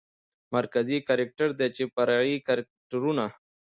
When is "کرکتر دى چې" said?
1.07-1.83